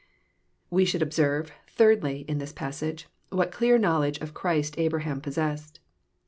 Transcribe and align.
We 0.71 0.83
should 0.83 1.03
observe, 1.03 1.51
thirdly, 1.67 2.25
in 2.27 2.39
this 2.39 2.51
passage, 2.53 3.07
what 3.29 3.55
dear 3.59 3.77
knowledge 3.77 4.17
of 4.19 4.33
Christ 4.33 4.79
Abraham 4.79 5.21
possessed. 5.21 5.79